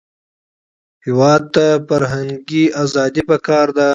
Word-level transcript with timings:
هېواد 1.05 1.41
ته 1.55 1.65
فرهنګي 1.87 2.63
ازادي 2.83 3.23
پکار 3.29 3.67
ده 3.77 3.87